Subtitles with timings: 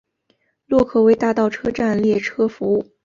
[0.65, 2.83] 洛克威大道车站列车服务。